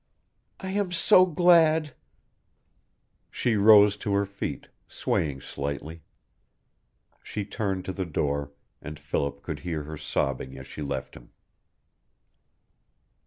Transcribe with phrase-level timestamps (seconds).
[0.59, 1.93] "I am so glad"
[3.29, 6.01] She rose to her feet, swaying slightly.
[7.21, 8.51] She turned to the door,
[8.81, 11.29] and Philip could hear her sobbing as she left him.